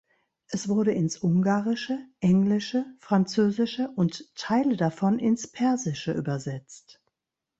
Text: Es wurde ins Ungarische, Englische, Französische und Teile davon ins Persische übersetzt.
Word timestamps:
Es 0.47 0.67
wurde 0.67 0.93
ins 0.93 1.19
Ungarische, 1.21 1.99
Englische, 2.21 2.85
Französische 2.97 3.91
und 3.95 4.33
Teile 4.35 4.75
davon 4.75 5.19
ins 5.19 5.51
Persische 5.51 6.11
übersetzt. 6.11 6.99